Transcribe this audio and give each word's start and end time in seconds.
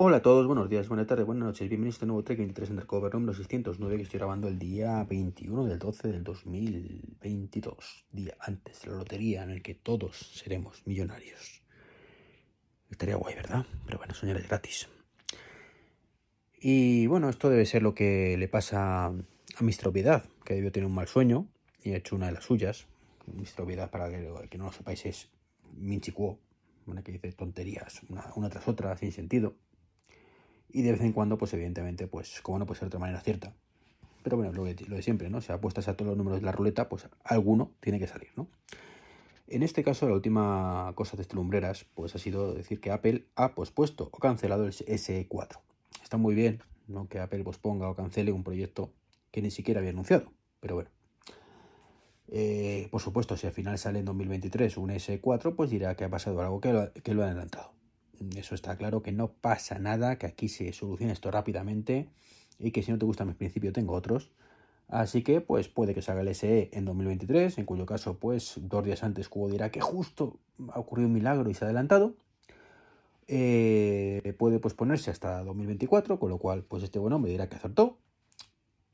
Hola 0.00 0.18
a 0.18 0.22
todos, 0.22 0.46
buenos 0.46 0.70
días, 0.70 0.86
buenas 0.86 1.08
tardes, 1.08 1.26
buenas 1.26 1.44
noches, 1.44 1.68
bienvenidos 1.68 1.96
a 1.96 1.96
este 1.96 2.06
nuevo 2.06 2.22
Trek 2.22 2.38
23 2.38 2.70
Undercover 2.70 3.12
número 3.12 3.34
609 3.34 3.96
que 3.96 4.02
estoy 4.04 4.18
grabando 4.18 4.46
el 4.46 4.56
día 4.56 5.02
21 5.02 5.64
del 5.64 5.76
12 5.76 6.12
del 6.12 6.22
2022, 6.22 8.06
día 8.12 8.36
antes 8.38 8.82
de 8.82 8.90
la 8.90 8.98
lotería 8.98 9.42
en 9.42 9.50
el 9.50 9.60
que 9.60 9.74
todos 9.74 10.16
seremos 10.16 10.86
millonarios. 10.86 11.64
Estaría 12.88 13.16
guay, 13.16 13.34
¿verdad? 13.34 13.66
Pero 13.86 13.98
bueno, 13.98 14.14
soñar 14.14 14.36
es 14.36 14.46
gratis. 14.46 14.88
Y 16.60 17.08
bueno, 17.08 17.28
esto 17.28 17.50
debe 17.50 17.66
ser 17.66 17.82
lo 17.82 17.96
que 17.96 18.36
le 18.38 18.46
pasa 18.46 19.06
a 19.06 19.10
Mr. 19.60 19.88
Obviedad, 19.88 20.26
que 20.44 20.54
debió 20.54 20.70
tener 20.70 20.86
un 20.86 20.94
mal 20.94 21.08
sueño 21.08 21.48
y 21.82 21.94
ha 21.94 21.96
hecho 21.96 22.14
una 22.14 22.26
de 22.26 22.34
las 22.34 22.44
suyas. 22.44 22.86
Mr. 23.26 23.62
Obviedad, 23.62 23.90
para 23.90 24.08
que, 24.10 24.32
que 24.48 24.58
no 24.58 24.66
lo 24.66 24.72
sepáis, 24.72 25.04
es 25.06 25.28
Minchi 25.76 26.12
Kuo, 26.12 26.38
una 26.86 27.02
que 27.02 27.10
dice 27.10 27.32
tonterías 27.32 28.00
una 28.36 28.48
tras 28.48 28.68
otra 28.68 28.96
sin 28.96 29.10
sentido 29.10 29.56
y 30.70 30.82
de 30.82 30.92
vez 30.92 31.00
en 31.00 31.12
cuando, 31.12 31.38
pues 31.38 31.52
evidentemente, 31.54 32.06
pues 32.06 32.40
como 32.42 32.58
no 32.58 32.66
puede 32.66 32.78
ser 32.78 32.86
de 32.86 32.88
otra 32.88 33.00
manera 33.00 33.20
cierta. 33.20 33.54
Pero 34.22 34.36
bueno, 34.36 34.52
lo 34.52 34.64
de, 34.64 35.02
siempre, 35.02 35.30
¿no? 35.30 35.40
Si 35.40 35.52
apuestas 35.52 35.88
a 35.88 35.94
todos 35.94 36.08
los 36.08 36.18
números 36.18 36.40
de 36.40 36.46
la 36.46 36.52
ruleta, 36.52 36.88
pues 36.88 37.08
alguno 37.24 37.72
tiene 37.80 37.98
que 37.98 38.06
salir, 38.06 38.28
¿no? 38.36 38.48
En 39.46 39.62
este 39.62 39.82
caso, 39.82 40.06
la 40.06 40.14
última 40.14 40.92
cosa 40.94 41.16
de 41.16 41.22
este 41.22 41.34
lumbreras, 41.34 41.86
pues 41.94 42.14
ha 42.14 42.18
sido 42.18 42.52
decir 42.52 42.80
que 42.80 42.90
Apple 42.90 43.24
ha 43.34 43.54
pospuesto 43.54 44.10
o 44.12 44.18
cancelado 44.18 44.66
el 44.66 44.72
SE4. 44.72 45.60
Está 46.02 46.18
muy 46.18 46.34
bien, 46.34 46.62
¿no? 46.86 47.08
Que 47.08 47.20
Apple 47.20 47.44
posponga 47.44 47.88
o 47.88 47.94
cancele 47.94 48.32
un 48.32 48.44
proyecto 48.44 48.92
que 49.30 49.40
ni 49.40 49.50
siquiera 49.50 49.80
había 49.80 49.92
anunciado, 49.92 50.32
pero 50.60 50.74
bueno. 50.74 50.90
Eh, 52.30 52.88
por 52.90 53.00
supuesto, 53.00 53.38
si 53.38 53.46
al 53.46 53.54
final 53.54 53.78
sale 53.78 54.00
en 54.00 54.04
2023 54.04 54.76
un 54.76 54.90
S4, 54.90 55.56
pues 55.56 55.70
dirá 55.70 55.94
que 55.96 56.04
ha 56.04 56.10
pasado 56.10 56.42
algo 56.42 56.60
que 56.60 56.72
lo, 56.74 56.92
que 56.92 57.14
lo 57.14 57.22
ha 57.22 57.26
adelantado. 57.26 57.77
Eso 58.36 58.54
está 58.54 58.76
claro, 58.76 59.02
que 59.02 59.12
no 59.12 59.32
pasa 59.32 59.78
nada, 59.78 60.18
que 60.18 60.26
aquí 60.26 60.48
se 60.48 60.72
soluciona 60.72 61.12
esto 61.12 61.30
rápidamente 61.30 62.08
y 62.58 62.72
que 62.72 62.82
si 62.82 62.90
no 62.90 62.98
te 62.98 63.06
gusta 63.06 63.24
mi 63.24 63.34
principio 63.34 63.72
tengo 63.72 63.94
otros. 63.94 64.30
Así 64.88 65.22
que 65.22 65.40
pues 65.40 65.68
puede 65.68 65.94
que 65.94 66.02
salga 66.02 66.22
el 66.22 66.28
SE 66.28 66.70
en 66.72 66.84
2023, 66.84 67.58
en 67.58 67.66
cuyo 67.66 67.86
caso 67.86 68.18
pues 68.18 68.54
dos 68.56 68.84
días 68.84 69.02
antes 69.04 69.28
Cubo 69.28 69.48
dirá 69.50 69.70
que 69.70 69.80
justo 69.80 70.38
ha 70.70 70.80
ocurrido 70.80 71.08
un 71.08 71.14
milagro 71.14 71.50
y 71.50 71.54
se 71.54 71.64
ha 71.64 71.68
adelantado. 71.68 72.16
Eh, 73.26 74.34
puede 74.38 74.58
posponerse 74.58 75.10
hasta 75.10 75.44
2024, 75.44 76.18
con 76.18 76.30
lo 76.30 76.38
cual 76.38 76.64
pues 76.64 76.82
este 76.82 76.98
buen 76.98 77.12
hombre 77.12 77.30
dirá 77.30 77.48
que 77.48 77.56
acertó. 77.56 77.98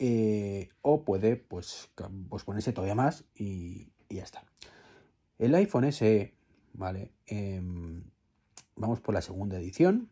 Eh, 0.01 0.70
o 0.83 1.05
puede 1.05 1.37
pues 1.37 1.91
posponerse 2.29 2.73
todavía 2.73 2.97
más 2.97 3.25
y, 3.37 3.93
ya 4.11 4.25
está. 4.25 4.45
El 5.39 5.55
iPhone 5.55 5.93
SE, 5.93 6.35
¿vale? 6.73 7.13
Eh, 7.27 7.63
vamos 8.77 9.00
por 9.00 9.14
la 9.14 9.22
segunda 9.22 9.58
edición, 9.58 10.08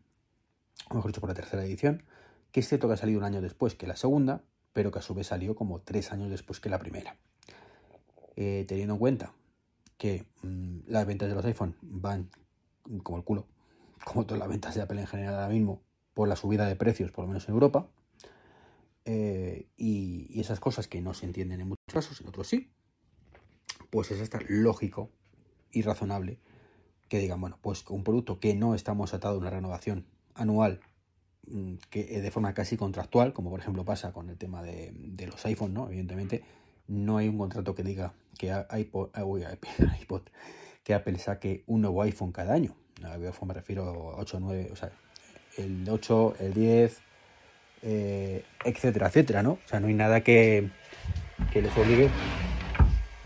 o 0.89 0.95
mejor 0.95 1.11
dicho, 1.11 1.21
por 1.21 1.29
la 1.29 1.35
tercera 1.35 1.63
edición, 1.63 2.03
que 2.51 2.59
es 2.59 2.67
cierto 2.67 2.87
que 2.87 2.93
ha 2.93 2.97
salido 2.97 3.19
un 3.19 3.25
año 3.25 3.41
después 3.41 3.75
que 3.75 3.87
la 3.87 3.95
segunda, 3.95 4.43
pero 4.73 4.91
que 4.91 4.99
a 4.99 5.01
su 5.01 5.13
vez 5.13 5.27
salió 5.27 5.55
como 5.55 5.81
tres 5.81 6.11
años 6.11 6.29
después 6.29 6.59
que 6.59 6.69
la 6.69 6.79
primera. 6.79 7.17
Eh, 8.35 8.65
teniendo 8.67 8.95
en 8.95 8.99
cuenta 8.99 9.33
que 9.97 10.25
mmm, 10.41 10.79
las 10.87 11.05
ventas 11.05 11.29
de 11.29 11.35
los 11.35 11.45
iPhone 11.45 11.75
van 11.81 12.29
como 13.03 13.17
el 13.17 13.23
culo, 13.23 13.47
como 14.05 14.25
todas 14.25 14.39
las 14.39 14.49
ventas 14.49 14.75
de 14.75 14.81
Apple 14.81 15.01
en 15.01 15.07
general 15.07 15.35
ahora 15.35 15.49
mismo, 15.49 15.81
por 16.13 16.27
la 16.27 16.35
subida 16.35 16.67
de 16.67 16.75
precios, 16.75 17.11
por 17.11 17.23
lo 17.23 17.29
menos 17.29 17.47
en 17.47 17.53
Europa, 17.53 17.87
eh, 19.05 19.67
y, 19.75 20.27
y, 20.29 20.39
esas 20.39 20.59
cosas 20.59 20.87
que 20.87 21.01
no 21.01 21.13
se 21.13 21.25
entienden 21.25 21.59
en 21.59 21.67
muchos 21.67 21.93
casos, 21.93 22.21
en 22.21 22.27
otros 22.27 22.47
sí, 22.47 22.71
pues 23.89 24.11
es 24.11 24.21
hasta 24.21 24.39
lógico 24.47 25.09
y 25.71 25.81
razonable 25.81 26.39
que 27.13 27.19
digan, 27.19 27.39
bueno, 27.39 27.59
pues 27.61 27.85
un 27.89 28.03
producto 28.03 28.39
que 28.39 28.55
no 28.55 28.73
estamos 28.73 29.13
atado 29.13 29.35
a 29.35 29.37
una 29.37 29.51
renovación 29.51 30.07
anual 30.33 30.79
mm, 31.45 31.75
que 31.91 32.05
de 32.19 32.31
forma 32.31 32.55
casi 32.55 32.75
contractual, 32.75 33.33
como 33.33 33.51
por 33.51 33.59
ejemplo 33.59 33.85
pasa 33.85 34.11
con 34.11 34.29
el 34.31 34.37
tema 34.39 34.63
de, 34.63 34.91
de 34.95 35.27
los 35.27 35.45
iPhone, 35.45 35.75
¿no? 35.75 35.85
Evidentemente, 35.89 36.43
no 36.87 37.17
hay 37.17 37.27
un 37.27 37.37
contrato 37.37 37.75
que 37.75 37.83
diga 37.83 38.13
que 38.39 38.51
iPod, 38.75 39.11
uy, 39.23 39.43
iPod, 40.01 40.23
que 40.83 40.95
Apple 40.95 41.19
saque 41.19 41.63
un 41.67 41.81
nuevo 41.81 42.01
iPhone 42.01 42.31
cada 42.31 42.55
año. 42.55 42.75
iPhone 43.03 43.47
me 43.47 43.53
refiero 43.53 44.15
a 44.15 44.17
8, 44.17 44.39
9, 44.41 44.69
o 44.71 44.75
sea, 44.75 44.91
el 45.59 45.87
8, 45.87 46.37
el 46.39 46.53
10, 46.55 47.01
eh, 47.83 48.43
etcétera, 48.65 49.09
etcétera, 49.09 49.43
¿no? 49.43 49.51
O 49.51 49.67
sea, 49.67 49.79
no 49.79 49.85
hay 49.85 49.93
nada 49.93 50.21
que, 50.21 50.71
que 51.51 51.61
les 51.61 51.77
obligue 51.77 52.09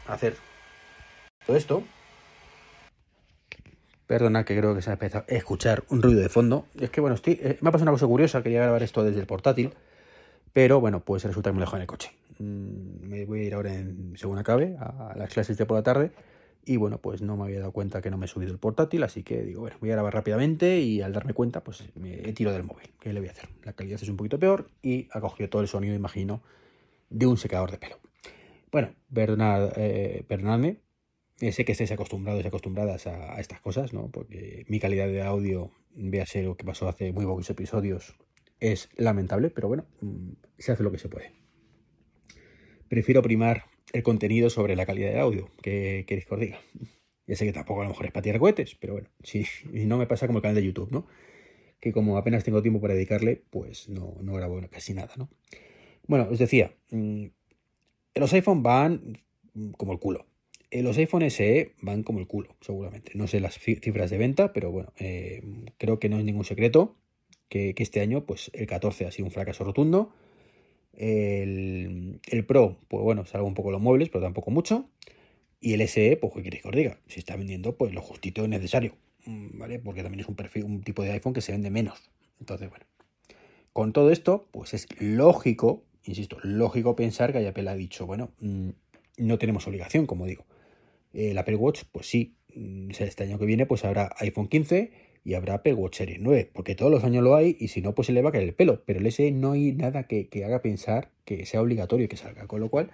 a 0.07 0.13
hacer 0.13 0.35
todo 1.45 1.55
esto 1.55 1.85
Perdona 4.07 4.45
que 4.45 4.57
creo 4.57 4.73
que 4.73 4.81
se 4.81 4.89
ha 4.89 4.93
empezado 4.93 5.25
a 5.29 5.33
escuchar 5.35 5.83
un 5.89 6.01
ruido 6.01 6.21
de 6.21 6.29
fondo. 6.29 6.65
Es 6.79 6.89
que 6.89 7.01
bueno, 7.01 7.15
estoy, 7.15 7.39
eh, 7.41 7.57
me 7.61 7.69
ha 7.69 7.71
pasado 7.71 7.83
una 7.83 7.91
cosa 7.91 8.07
curiosa, 8.07 8.41
quería 8.41 8.61
grabar 8.61 8.81
esto 8.81 9.03
desde 9.03 9.19
el 9.19 9.27
portátil, 9.27 9.73
pero 10.53 10.79
bueno, 10.79 11.01
pues 11.01 11.25
resulta 11.25 11.51
que 11.51 11.57
me 11.57 11.65
en 11.65 11.81
el 11.81 11.87
coche. 11.87 12.11
Mm, 12.39 13.07
me 13.07 13.25
voy 13.25 13.41
a 13.41 13.43
ir 13.43 13.53
ahora 13.53 13.73
en, 13.73 14.13
según 14.15 14.37
acabe, 14.37 14.77
a 14.79 15.13
las 15.17 15.31
clases 15.33 15.57
de 15.57 15.65
por 15.65 15.77
la 15.77 15.83
tarde. 15.83 16.11
Y 16.65 16.75
bueno, 16.75 16.97
pues 16.97 17.21
no 17.21 17.37
me 17.37 17.45
había 17.45 17.59
dado 17.59 17.71
cuenta 17.71 18.01
que 18.01 18.11
no 18.11 18.17
me 18.17 18.25
he 18.25 18.27
subido 18.27 18.51
el 18.51 18.59
portátil, 18.59 19.03
así 19.03 19.23
que 19.23 19.41
digo, 19.41 19.61
bueno, 19.61 19.77
voy 19.79 19.89
a 19.89 19.93
grabar 19.93 20.13
rápidamente 20.13 20.79
y 20.79 21.01
al 21.01 21.13
darme 21.13 21.33
cuenta, 21.33 21.63
pues 21.63 21.83
me 21.95 22.27
he 22.27 22.33
tirado 22.33 22.57
del 22.57 22.65
móvil. 22.65 22.89
¿Qué 22.99 23.13
le 23.13 23.21
voy 23.21 23.29
a 23.29 23.31
hacer? 23.31 23.47
La 23.63 23.71
calidad 23.71 23.99
es 24.01 24.09
un 24.09 24.17
poquito 24.17 24.37
peor 24.37 24.69
y 24.81 25.07
ha 25.11 25.21
cogido 25.21 25.49
todo 25.49 25.61
el 25.61 25.69
sonido, 25.69 25.95
imagino, 25.95 26.41
de 27.09 27.25
un 27.25 27.37
secador 27.37 27.71
de 27.71 27.77
pelo. 27.77 27.99
Bueno, 28.69 28.89
perdonad, 29.13 29.71
eh, 29.77 30.25
perdonadme, 30.27 30.79
sé 31.39 31.65
que 31.65 31.71
estéis 31.71 31.91
acostumbrados 31.91 32.43
y 32.43 32.47
acostumbradas 32.47 33.07
a, 33.07 33.39
estas 33.39 33.61
cosas, 33.61 33.93
¿no? 33.93 34.09
Porque 34.09 34.65
mi 34.67 34.79
calidad 34.79 35.07
de 35.07 35.21
audio, 35.21 35.71
véase 35.93 36.43
lo 36.43 36.57
que 36.57 36.65
pasó 36.65 36.87
hace 36.87 37.11
muy 37.11 37.25
pocos 37.25 37.49
episodios, 37.49 38.15
es 38.59 38.89
lamentable, 38.95 39.49
pero 39.51 39.67
bueno, 39.67 39.85
mm, 40.01 40.31
se 40.57 40.71
hace 40.71 40.83
lo 40.83 40.91
que 40.91 40.97
se 40.97 41.09
puede. 41.09 41.31
Prefiero 42.89 43.21
primar 43.21 43.65
el 43.93 44.03
contenido 44.03 44.49
sobre 44.49 44.75
la 44.75 44.85
calidad 44.85 45.11
de 45.11 45.19
audio, 45.19 45.51
que 45.61 46.05
queréis 46.07 46.25
que 46.25 46.35
diga. 46.37 46.59
Ya 47.27 47.35
sé 47.35 47.45
que 47.45 47.53
tampoco 47.53 47.81
a 47.81 47.83
lo 47.83 47.89
mejor 47.89 48.05
es 48.05 48.11
para 48.11 48.23
tirar 48.23 48.39
cohetes, 48.39 48.75
pero 48.75 48.93
bueno, 48.93 49.09
si, 49.21 49.43
si 49.43 49.85
no 49.85 49.97
me 49.97 50.07
pasa 50.07 50.27
como 50.27 50.39
el 50.39 50.43
canal 50.43 50.55
de 50.55 50.63
YouTube, 50.63 50.91
¿no? 50.91 51.07
Que 51.79 51.91
como 51.91 52.17
apenas 52.17 52.43
tengo 52.43 52.61
tiempo 52.61 52.81
para 52.81 52.93
dedicarle, 52.93 53.43
pues 53.49 53.89
no, 53.89 54.15
no 54.21 54.33
grabo 54.33 54.59
casi 54.71 54.93
nada, 54.93 55.13
¿no? 55.17 55.29
Bueno, 56.07 56.29
os 56.31 56.39
decía, 56.39 56.73
mm, 56.89 57.25
los 58.15 58.33
iPhone 58.33 58.63
van 58.63 59.21
como 59.77 59.91
el 59.91 59.99
culo 59.99 60.25
eh, 60.69 60.83
los 60.83 60.97
iPhone 60.97 61.23
SE 61.29 61.71
van 61.81 62.03
como 62.03 62.19
el 62.19 62.27
culo, 62.27 62.55
seguramente. 62.61 63.11
No 63.15 63.27
sé 63.27 63.39
las 63.39 63.57
cifras 63.57 64.09
de 64.09 64.17
venta, 64.17 64.51
pero 64.53 64.71
bueno, 64.71 64.91
eh, 64.99 65.41
creo 65.77 65.99
que 65.99 66.09
no 66.09 66.17
es 66.17 66.25
ningún 66.25 66.43
secreto 66.43 66.97
que, 67.49 67.73
este 67.77 68.01
año, 68.01 68.25
pues 68.25 68.51
el 68.53 68.67
14 68.67 69.05
ha 69.05 69.11
sido 69.11 69.25
un 69.25 69.31
fracaso 69.31 69.63
rotundo. 69.63 70.13
El, 70.93 72.19
Pro, 72.47 72.77
pues 72.89 73.03
bueno, 73.03 73.25
salgo 73.25 73.47
un 73.47 73.53
poco 73.53 73.71
los 73.71 73.81
muebles, 73.81 74.09
pero 74.09 74.23
tampoco 74.23 74.51
mucho. 74.51 74.89
Y 75.59 75.73
el 75.73 75.81
SE, 75.81 76.17
pues, 76.17 76.33
¿qué 76.33 76.43
queréis 76.43 76.63
que 76.63 76.69
os 76.69 76.75
diga? 76.75 76.99
Si 77.07 77.19
está 77.19 77.35
vendiendo, 77.35 77.77
pues 77.77 77.93
lo 77.93 78.01
justito 78.01 78.43
y 78.45 78.47
necesario, 78.47 78.93
mm, 79.25 79.57
¿vale? 79.57 79.79
Porque 79.79 80.03
también 80.03 80.21
es 80.21 80.27
un 80.27 80.35
perfil, 80.35 80.65
un 80.65 80.81
tipo 80.83 81.03
de 81.03 81.11
iPhone 81.11 81.33
que 81.33 81.41
se 81.41 81.51
vende 81.51 81.71
menos. 81.71 82.11
Entonces, 82.39 82.69
bueno. 82.69 82.85
Con 83.73 83.93
todo 83.93 84.11
esto, 84.11 84.47
pues 84.51 84.73
es 84.73 84.87
lógico, 84.99 85.83
insisto, 86.03 86.37
lógico 86.41 86.95
pensar 86.95 87.31
que 87.31 87.47
Apple 87.47 87.69
ha 87.69 87.75
dicho, 87.75 88.07
bueno, 88.07 88.31
mmm, 88.39 88.69
no 89.17 89.37
tenemos 89.37 89.67
obligación, 89.67 90.07
como 90.07 90.25
digo 90.25 90.45
el 91.13 91.37
Apple 91.37 91.55
Watch, 91.55 91.83
pues 91.91 92.07
sí, 92.09 92.35
mm, 92.55 92.91
este 92.99 93.23
año 93.23 93.39
que 93.39 93.45
viene 93.45 93.65
pues 93.65 93.85
habrá 93.85 94.15
iPhone 94.19 94.47
15 94.47 94.91
y 95.23 95.33
habrá 95.33 95.55
Apple 95.55 95.73
Watch 95.73 95.97
Series 95.97 96.19
9, 96.21 96.51
porque 96.53 96.75
todos 96.75 96.91
los 96.91 97.03
años 97.03 97.23
lo 97.23 97.35
hay 97.35 97.57
y 97.59 97.67
si 97.67 97.81
no, 97.81 97.93
pues 97.93 98.05
se 98.05 98.13
le 98.13 98.21
va 98.21 98.29
a 98.29 98.31
caer 98.31 98.45
el 98.45 98.53
pelo. 98.53 98.83
Pero 98.85 98.99
el 98.99 99.11
SE 99.11 99.31
no 99.31 99.51
hay 99.51 99.73
nada 99.73 100.03
que, 100.03 100.29
que 100.29 100.45
haga 100.45 100.61
pensar 100.61 101.11
que 101.25 101.45
sea 101.45 101.61
obligatorio 101.61 102.07
que 102.07 102.15
salga, 102.15 102.47
con 102.47 102.61
lo 102.61 102.69
cual, 102.69 102.91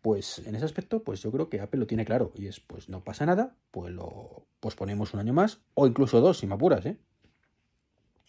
pues 0.00 0.42
en 0.46 0.54
ese 0.54 0.64
aspecto, 0.64 1.02
pues 1.04 1.22
yo 1.22 1.30
creo 1.30 1.48
que 1.48 1.60
Apple 1.60 1.80
lo 1.80 1.86
tiene 1.86 2.04
claro 2.04 2.32
y 2.34 2.46
es, 2.46 2.60
pues 2.60 2.88
no 2.88 3.04
pasa 3.04 3.26
nada, 3.26 3.54
pues 3.70 3.92
lo 3.92 4.46
posponemos 4.60 5.14
un 5.14 5.20
año 5.20 5.32
más 5.32 5.60
o 5.74 5.86
incluso 5.86 6.20
dos, 6.20 6.38
si 6.38 6.46
me 6.46 6.54
apuras, 6.54 6.86
¿eh? 6.86 6.96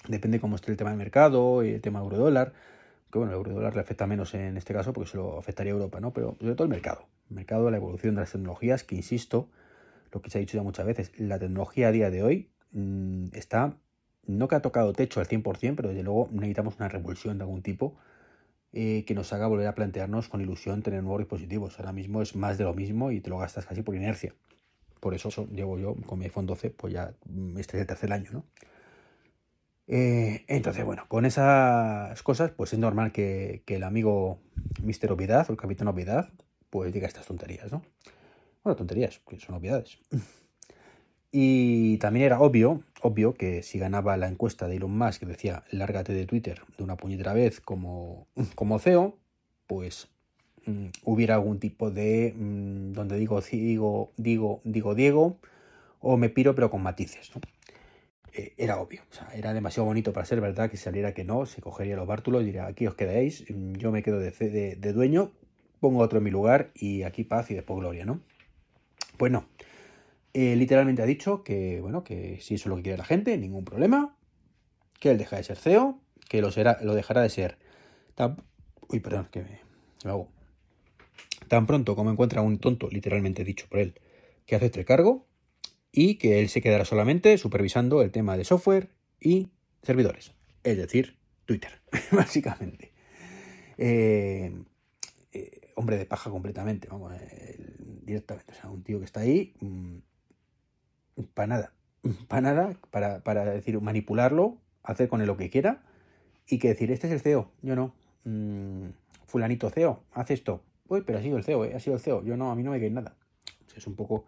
Depende 0.07 0.39
cómo 0.39 0.55
esté 0.55 0.71
el 0.71 0.77
tema 0.77 0.89
del 0.89 0.99
mercado, 0.99 1.61
el 1.61 1.81
tema 1.81 1.99
euro-dólar, 1.99 2.53
que 3.13 3.19
bueno, 3.19 3.31
el 3.31 3.37
euro-dólar 3.37 3.75
le 3.75 3.81
afecta 3.81 4.07
menos 4.07 4.33
en 4.33 4.57
este 4.57 4.73
caso 4.73 4.91
porque 4.91 5.11
se 5.11 5.17
lo 5.17 5.39
afectaría 5.39 5.71
a 5.71 5.75
Europa, 5.75 6.01
¿no? 6.01 6.11
Pero 6.11 6.35
sobre 6.41 6.55
todo 6.55 6.65
el 6.65 6.71
mercado 6.71 7.07
mercado, 7.33 7.69
la 7.69 7.77
evolución 7.77 8.15
de 8.15 8.21
las 8.21 8.31
tecnologías, 8.31 8.83
que 8.83 8.95
insisto, 8.95 9.49
lo 10.11 10.21
que 10.21 10.29
se 10.29 10.37
ha 10.37 10.41
dicho 10.41 10.57
ya 10.57 10.63
muchas 10.63 10.85
veces, 10.85 11.11
la 11.17 11.39
tecnología 11.39 11.87
a 11.89 11.91
día 11.91 12.09
de 12.09 12.23
hoy 12.23 12.49
mmm, 12.71 13.25
está, 13.33 13.77
no 14.25 14.47
que 14.47 14.55
ha 14.55 14.61
tocado 14.61 14.93
techo 14.93 15.19
al 15.19 15.27
100%, 15.27 15.75
pero 15.75 15.89
desde 15.89 16.03
luego 16.03 16.29
necesitamos 16.31 16.75
una 16.77 16.87
revolución 16.87 17.37
de 17.37 17.43
algún 17.43 17.61
tipo 17.61 17.95
eh, 18.71 19.03
que 19.05 19.13
nos 19.13 19.33
haga 19.33 19.47
volver 19.47 19.67
a 19.67 19.75
plantearnos 19.75 20.29
con 20.29 20.41
ilusión 20.41 20.81
tener 20.81 21.03
nuevos 21.03 21.19
dispositivos. 21.19 21.79
Ahora 21.79 21.91
mismo 21.91 22.21
es 22.21 22.35
más 22.35 22.57
de 22.57 22.63
lo 22.63 22.73
mismo 22.73 23.11
y 23.11 23.19
te 23.19 23.29
lo 23.29 23.37
gastas 23.37 23.65
casi 23.65 23.81
por 23.81 23.95
inercia. 23.95 24.33
Por 24.99 25.13
eso, 25.13 25.29
eso 25.29 25.47
llevo 25.51 25.77
yo 25.77 25.95
con 26.05 26.19
mi 26.19 26.25
iPhone 26.25 26.45
12, 26.45 26.69
pues 26.69 26.93
ya 26.93 27.13
este 27.57 27.77
es 27.77 27.81
el 27.81 27.87
tercer 27.87 28.13
año, 28.13 28.29
¿no? 28.31 28.45
Eh, 29.87 30.45
entonces, 30.47 30.85
bueno, 30.85 31.05
con 31.07 31.25
esas 31.25 32.21
cosas, 32.23 32.51
pues 32.51 32.73
es 32.73 32.79
normal 32.79 33.11
que, 33.11 33.63
el 33.67 33.83
amigo 33.83 34.39
Mr. 34.81 35.11
Obviedad 35.11 35.45
o 35.49 35.51
el 35.51 35.57
Capitán 35.57 35.87
Obviedad 35.87 36.29
pues 36.69 36.91
diga 36.91 37.07
estas 37.07 37.27
tonterías, 37.27 37.71
¿no? 37.71 37.83
Bueno, 38.63 38.75
tonterías, 38.75 39.21
que 39.27 39.39
son 39.39 39.55
obviedades. 39.55 39.99
Y 41.35 41.97
también 41.97 42.27
era 42.27 42.39
obvio, 42.39 42.83
obvio 43.01 43.33
que 43.33 43.63
si 43.63 43.79
ganaba 43.79 44.17
la 44.17 44.27
encuesta 44.27 44.67
de 44.67 44.75
Elon 44.75 44.95
Musk 44.95 45.21
que 45.21 45.25
decía 45.25 45.63
lárgate 45.71 46.13
de 46.13 46.27
Twitter 46.27 46.61
de 46.77 46.83
una 46.83 46.95
puñetera 46.95 47.33
vez 47.33 47.59
como, 47.59 48.27
como 48.53 48.77
CEO, 48.77 49.17
pues 49.65 50.09
mm, 50.67 50.89
hubiera 51.05 51.33
algún 51.33 51.59
tipo 51.59 51.89
de 51.89 52.35
mm, 52.37 52.93
donde 52.93 53.17
digo 53.17 53.41
digo 53.41 54.11
digo 54.15 54.61
digo 54.63 54.93
Diego 54.93 55.39
o 56.01 56.17
me 56.17 56.29
piro 56.29 56.53
pero 56.53 56.69
con 56.69 56.83
matices, 56.83 57.31
¿no? 57.33 57.41
Eh, 58.35 58.53
era 58.57 58.79
obvio, 58.79 59.01
o 59.11 59.13
sea, 59.13 59.29
era 59.35 59.53
demasiado 59.53 59.85
bonito 59.85 60.11
para 60.11 60.25
ser 60.25 60.41
verdad 60.41 60.71
que 60.71 60.77
saliera 60.77 61.13
que 61.13 61.23
no, 61.23 61.45
se 61.45 61.61
cogería 61.61 61.95
los 61.95 62.07
bártulos 62.07 62.41
y 62.41 62.45
diría 62.45 62.65
aquí 62.65 62.87
os 62.87 62.95
quedáis, 62.95 63.45
yo 63.47 63.91
me 63.91 64.01
quedo 64.01 64.17
de, 64.17 64.31
de, 64.75 64.93
dueño, 64.93 65.31
pongo 65.79 65.99
otro 65.99 66.17
en 66.17 66.23
mi 66.23 66.31
lugar 66.31 66.71
y 66.73 67.03
aquí 67.03 67.23
paz 67.23 67.51
y 67.51 67.53
después 67.53 67.79
gloria, 67.79 68.05
¿no? 68.05 68.21
Pues 69.17 69.31
no. 69.31 69.45
Eh, 70.33 70.55
literalmente 70.55 71.03
ha 71.03 71.05
dicho 71.05 71.43
que, 71.43 71.79
bueno, 71.79 72.03
que 72.03 72.39
si 72.41 72.55
eso 72.55 72.63
es 72.63 72.69
lo 72.69 72.77
que 72.77 72.83
quiere 72.83 72.97
la 72.97 73.05
gente, 73.05 73.37
ningún 73.37 73.65
problema. 73.65 74.15
Que 74.99 75.11
él 75.11 75.19
deja 75.19 75.35
de 75.35 75.43
ser 75.43 75.57
CEO, 75.57 75.99
que 76.27 76.41
lo, 76.41 76.49
será, 76.49 76.79
lo 76.81 76.95
dejará 76.95 77.21
de 77.21 77.29
ser. 77.29 77.59
Tan, 78.15 78.37
uy, 78.89 78.99
perdón, 78.99 79.27
que 79.31 79.43
me. 79.43 79.59
Tan 81.47 81.67
pronto 81.67 81.95
como 81.95 82.09
encuentra 82.09 82.41
un 82.41 82.57
tonto, 82.57 82.89
literalmente 82.89 83.43
dicho 83.43 83.67
por 83.69 83.79
él, 83.79 83.93
que 84.47 84.55
acepte 84.55 84.79
el 84.79 84.85
cargo 84.85 85.27
y 85.93 86.15
que 86.15 86.41
él 86.41 86.49
se 86.49 86.61
quedará 86.61 86.83
solamente 86.83 87.37
supervisando 87.37 88.01
el 88.01 88.11
tema 88.11 88.35
de 88.35 88.43
software 88.43 88.89
y 89.21 89.49
servidores. 89.83 90.33
Es 90.63 90.75
decir, 90.75 91.17
Twitter, 91.45 91.81
básicamente. 92.11 92.91
Eh, 93.77 94.51
eh, 95.31 95.71
hombre 95.75 95.97
de 95.97 96.05
paja 96.05 96.31
completamente, 96.31 96.87
vamos, 96.89 97.13
eh, 97.13 97.75
directamente. 98.01 98.51
O 98.51 98.55
sea, 98.55 98.69
un 98.71 98.83
tío 98.83 98.97
que 98.99 99.05
está 99.05 99.21
ahí. 99.21 99.53
Mmm, 99.61 99.99
para 101.35 101.47
nada, 101.47 101.73
para 102.27 102.41
nada, 102.41 102.79
para, 102.89 103.23
para, 103.23 103.45
decir, 103.45 103.79
manipularlo, 103.79 104.57
hacer 104.81 105.07
con 105.07 105.21
él 105.21 105.27
lo 105.27 105.37
que 105.37 105.51
quiera 105.51 105.83
y 106.47 106.57
que 106.57 106.69
decir, 106.69 106.91
este 106.91 107.07
es 107.07 107.13
el 107.13 107.21
CEO, 107.21 107.51
yo 107.61 107.75
no. 107.75 107.93
Mm, 108.25 108.89
fulanito 109.27 109.69
CEO, 109.69 110.03
haz 110.11 110.31
esto. 110.31 110.63
Uy, 110.87 111.03
pero 111.05 111.19
ha 111.19 111.21
sido 111.21 111.37
el 111.37 111.43
CEO, 111.43 111.63
ha 111.63 111.79
sido 111.79 111.95
el 111.97 112.01
CEO, 112.01 112.23
yo 112.23 112.35
no, 112.35 112.51
a 112.51 112.55
mí 112.55 112.63
no 112.63 112.71
me 112.71 112.79
queda 112.79 112.89
nada. 112.89 113.15
Es 113.75 113.87
un 113.87 113.95
poco 113.95 114.25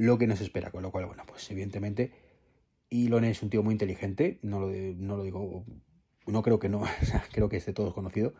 lo 0.00 0.18
que 0.18 0.26
nos 0.26 0.40
espera, 0.40 0.70
con 0.70 0.82
lo 0.82 0.90
cual, 0.90 1.06
bueno, 1.06 1.24
pues 1.26 1.50
evidentemente 1.50 2.12
Elon 2.90 3.24
es 3.24 3.42
un 3.42 3.50
tío 3.50 3.62
muy 3.62 3.72
inteligente, 3.72 4.38
no 4.42 4.60
lo, 4.60 4.68
no 4.68 5.16
lo 5.16 5.22
digo, 5.22 5.64
no 6.26 6.42
creo 6.42 6.58
que 6.58 6.68
no, 6.68 6.82
creo 7.32 7.48
que 7.48 7.58
esté 7.58 7.72
todo 7.72 7.92
conocido, 7.92 8.34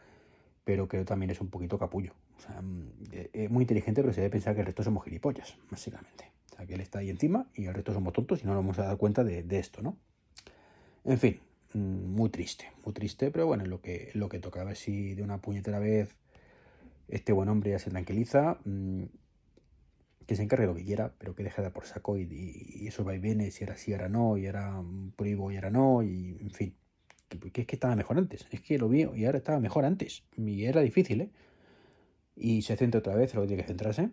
pero 0.64 0.88
creo 0.88 1.04
también 1.04 1.30
es 1.30 1.40
un 1.40 1.50
poquito 1.50 1.78
capullo. 1.78 2.14
O 2.36 2.40
sea, 2.40 2.62
mm, 2.62 2.92
es 3.12 3.28
eh, 3.32 3.48
muy 3.48 3.62
inteligente, 3.62 4.00
pero 4.02 4.12
se 4.12 4.20
debe 4.20 4.32
pensar 4.32 4.54
que 4.54 4.60
el 4.60 4.66
resto 4.66 4.82
somos 4.82 5.04
gilipollas, 5.04 5.56
básicamente 5.70 6.30
que 6.66 6.74
él 6.74 6.80
está 6.80 6.98
ahí 7.00 7.10
encima 7.10 7.46
y 7.54 7.66
el 7.66 7.74
resto 7.74 7.92
somos 7.92 8.12
tontos 8.12 8.42
y 8.42 8.46
no 8.46 8.54
nos 8.54 8.62
vamos 8.62 8.78
a 8.78 8.84
dar 8.84 8.96
cuenta 8.96 9.24
de, 9.24 9.42
de 9.42 9.58
esto, 9.58 9.82
¿no? 9.82 9.96
En 11.04 11.18
fin, 11.18 11.40
mm, 11.74 11.78
muy 11.78 12.30
triste, 12.30 12.66
muy 12.84 12.92
triste, 12.92 13.30
pero 13.30 13.46
bueno, 13.46 13.64
lo 13.66 13.80
que, 13.80 14.10
lo 14.14 14.28
que 14.28 14.38
toca. 14.38 14.60
A 14.60 14.64
ver 14.64 14.76
si 14.76 15.14
de 15.14 15.22
una 15.22 15.38
puñetera 15.38 15.78
vez 15.78 16.16
este 17.08 17.32
buen 17.32 17.48
hombre 17.48 17.70
ya 17.70 17.78
se 17.78 17.90
tranquiliza, 17.90 18.58
mmm, 18.64 19.04
que 20.31 20.37
se 20.37 20.44
encargue 20.44 20.67
lo 20.67 20.77
que 20.77 20.85
quiera, 20.85 21.12
pero 21.19 21.35
que 21.35 21.43
deje 21.43 21.61
de 21.61 21.71
por 21.71 21.87
saco 21.87 22.17
y, 22.17 22.23
y, 22.23 22.85
y 22.85 22.87
eso 22.87 23.03
va 23.05 23.17
y 23.17 23.19
viene, 23.19 23.50
si 23.50 23.65
era 23.65 23.77
sí, 23.77 23.93
ahora 23.93 24.09
no, 24.09 24.37
y 24.37 24.47
era 24.47 24.81
prohíbo 25.17 25.50
y 25.50 25.56
ahora 25.56 25.71
no, 25.71 26.05
y 26.05 26.38
en 26.41 26.53
fin. 26.53 26.77
Que, 27.29 27.41
que 27.50 27.62
es 27.62 27.67
que 27.67 27.75
estaba 27.75 27.97
mejor 27.97 28.17
antes, 28.17 28.47
es 28.53 28.61
que 28.61 28.79
lo 28.79 28.88
vi 28.88 29.09
y 29.17 29.25
ahora 29.25 29.38
estaba 29.38 29.59
mejor 29.59 29.85
antes, 29.85 30.23
y 30.37 30.67
era 30.67 30.82
difícil, 30.82 31.23
¿eh? 31.23 31.31
Y 32.37 32.62
se 32.62 32.77
centra 32.77 33.00
otra 33.00 33.17
vez, 33.17 33.35
lo 33.35 33.41
que 33.41 33.49
tiene 33.49 33.62
que 33.65 33.67
centrarse 33.67 34.11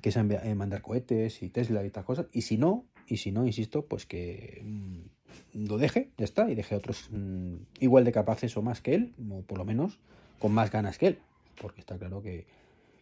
que 0.00 0.08
es 0.08 0.16
eh, 0.16 0.54
mandar 0.56 0.82
cohetes 0.82 1.44
y 1.44 1.48
Tesla 1.48 1.84
y 1.84 1.86
estas 1.86 2.04
cosas. 2.04 2.26
Y 2.32 2.42
si 2.42 2.58
no, 2.58 2.84
y 3.06 3.18
si 3.18 3.30
no, 3.30 3.46
insisto, 3.46 3.86
pues 3.86 4.06
que 4.06 4.62
mmm, 4.64 5.64
lo 5.64 5.78
deje, 5.78 6.10
ya 6.18 6.24
está, 6.24 6.50
y 6.50 6.56
deje 6.56 6.74
a 6.74 6.78
otros 6.78 7.08
mmm, 7.12 7.54
igual 7.78 8.04
de 8.04 8.10
capaces 8.10 8.56
o 8.56 8.62
más 8.62 8.80
que 8.80 8.96
él, 8.96 9.14
o 9.30 9.42
por 9.42 9.58
lo 9.58 9.64
menos 9.64 10.00
con 10.40 10.50
más 10.50 10.72
ganas 10.72 10.98
que 10.98 11.06
él. 11.06 11.18
Porque 11.60 11.78
está 11.78 11.96
claro 11.98 12.20
que, 12.20 12.48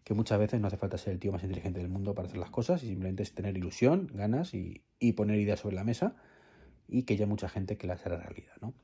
que, 0.05 0.15
muchas 0.15 0.39
veces 0.39 0.61
no 0.61 0.67
hace 0.67 0.77
falta 0.77 0.99
ser 0.99 1.13
el 1.13 1.19
tío 1.19 1.33
más 1.33 1.43
inteligente 1.43 1.81
del 1.81 1.89
mundo 1.89 2.15
para 2.15 2.29
hacer 2.29 2.39
las 2.39 2.51
cosas, 2.51 2.83
y 2.83 2.89
simplemente 2.89 3.23
es 3.23 3.35
tener 3.35 3.57
ilusión, 3.57 4.11
ganas 4.13 4.55
y, 4.55 4.83
y 4.99 5.13
poner 5.13 5.39
ideas 5.39 5.61
sobre 5.61 5.77
la 5.77 5.85
mesa, 5.85 6.17
y 6.89 7.05
que 7.05 7.15
haya 7.15 7.27
mucha 7.27 7.49
gente 7.49 7.77
que 7.77 7.87
las 7.87 8.05
hará 8.07 8.17
realidad, 8.17 8.55
¿no? 8.61 8.75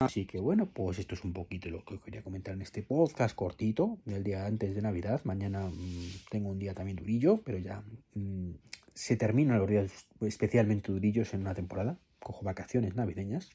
Así 0.00 0.26
que 0.26 0.38
bueno, 0.38 0.66
pues 0.66 0.98
esto 0.98 1.14
es 1.14 1.24
un 1.24 1.32
poquito 1.32 1.70
lo 1.70 1.84
que 1.84 1.98
quería 1.98 2.22
comentar 2.22 2.54
en 2.54 2.62
este 2.62 2.82
podcast 2.82 3.34
cortito 3.34 3.98
del 4.04 4.22
día 4.22 4.44
antes 4.44 4.74
de 4.74 4.82
Navidad. 4.82 5.22
Mañana 5.24 5.66
mmm, 5.66 6.08
tengo 6.30 6.50
un 6.50 6.58
día 6.58 6.74
también 6.74 6.96
durillo, 6.96 7.40
pero 7.42 7.58
ya 7.58 7.82
mmm, 8.14 8.50
se 8.94 9.16
terminan 9.16 9.58
los 9.58 9.68
días 9.68 10.06
especialmente 10.20 10.92
durillos 10.92 11.32
en 11.34 11.40
una 11.40 11.54
temporada. 11.54 11.98
Cojo 12.18 12.44
vacaciones 12.44 12.94
navideñas. 12.94 13.50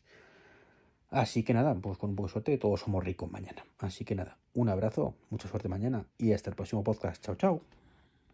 Así 1.10 1.44
que 1.44 1.54
nada, 1.54 1.74
pues 1.76 1.98
con 1.98 2.12
un 2.12 2.16
poco 2.16 2.28
de 2.28 2.34
suerte 2.34 2.58
todos 2.58 2.82
somos 2.82 3.04
ricos 3.04 3.32
mañana. 3.32 3.66
Así 3.80 4.04
que 4.04 4.16
nada, 4.16 4.38
un 4.54 4.70
abrazo, 4.70 5.16
mucha 5.30 5.48
suerte 5.48 5.70
mañana 5.70 6.06
y 6.18 6.34
hasta 6.34 6.50
el 6.50 6.56
próximo 6.56 6.84
podcast. 6.84 7.24
Chao, 7.24 7.36
chao. 7.36 7.62